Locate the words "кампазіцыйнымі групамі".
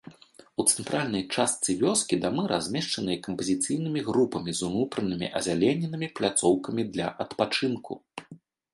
3.29-4.51